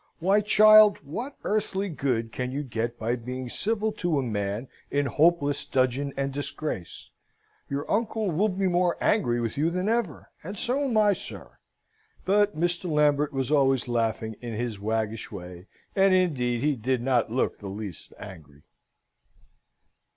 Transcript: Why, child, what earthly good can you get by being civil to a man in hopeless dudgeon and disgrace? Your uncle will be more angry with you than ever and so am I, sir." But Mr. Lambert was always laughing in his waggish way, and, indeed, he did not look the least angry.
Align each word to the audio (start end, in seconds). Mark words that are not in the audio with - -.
Why, 0.17 0.41
child, 0.41 0.97
what 1.03 1.35
earthly 1.43 1.87
good 1.87 2.31
can 2.31 2.51
you 2.51 2.63
get 2.63 2.97
by 2.97 3.15
being 3.15 3.49
civil 3.49 3.91
to 4.01 4.17
a 4.17 4.23
man 4.23 4.67
in 4.89 5.05
hopeless 5.05 5.63
dudgeon 5.63 6.11
and 6.17 6.33
disgrace? 6.33 7.11
Your 7.69 7.85
uncle 7.87 8.31
will 8.31 8.49
be 8.49 8.65
more 8.67 8.97
angry 8.99 9.39
with 9.39 9.59
you 9.59 9.69
than 9.69 9.87
ever 9.87 10.31
and 10.43 10.57
so 10.57 10.85
am 10.85 10.97
I, 10.97 11.13
sir." 11.13 11.59
But 12.25 12.57
Mr. 12.59 12.89
Lambert 12.89 13.31
was 13.31 13.51
always 13.51 13.87
laughing 13.87 14.35
in 14.41 14.53
his 14.53 14.79
waggish 14.79 15.31
way, 15.31 15.67
and, 15.95 16.15
indeed, 16.15 16.63
he 16.63 16.75
did 16.75 17.03
not 17.03 17.31
look 17.31 17.59
the 17.59 17.67
least 17.67 18.11
angry. 18.17 18.63